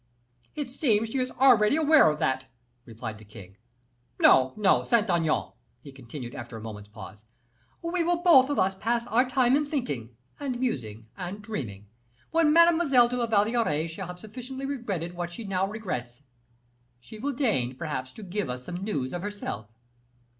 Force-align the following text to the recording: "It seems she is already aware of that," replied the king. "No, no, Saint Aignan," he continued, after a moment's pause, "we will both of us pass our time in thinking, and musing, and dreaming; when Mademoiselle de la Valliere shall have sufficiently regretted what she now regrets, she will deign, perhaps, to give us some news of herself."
"It 0.55 0.71
seems 0.71 1.09
she 1.09 1.19
is 1.19 1.29
already 1.29 1.75
aware 1.75 2.09
of 2.09 2.17
that," 2.17 2.45
replied 2.85 3.19
the 3.19 3.23
king. 3.23 3.57
"No, 4.19 4.51
no, 4.57 4.81
Saint 4.83 5.07
Aignan," 5.11 5.51
he 5.79 5.91
continued, 5.91 6.33
after 6.33 6.57
a 6.57 6.59
moment's 6.59 6.89
pause, 6.89 7.23
"we 7.83 8.03
will 8.03 8.23
both 8.23 8.49
of 8.49 8.57
us 8.57 8.73
pass 8.73 9.05
our 9.05 9.29
time 9.29 9.55
in 9.55 9.63
thinking, 9.63 10.17
and 10.39 10.59
musing, 10.59 11.05
and 11.15 11.39
dreaming; 11.43 11.85
when 12.31 12.51
Mademoiselle 12.51 13.09
de 13.09 13.15
la 13.17 13.27
Valliere 13.27 13.87
shall 13.87 14.07
have 14.07 14.17
sufficiently 14.17 14.65
regretted 14.65 15.13
what 15.13 15.31
she 15.31 15.43
now 15.43 15.67
regrets, 15.67 16.23
she 16.99 17.19
will 17.19 17.31
deign, 17.33 17.75
perhaps, 17.75 18.11
to 18.13 18.23
give 18.23 18.49
us 18.49 18.63
some 18.63 18.77
news 18.83 19.13
of 19.13 19.21
herself." 19.21 19.67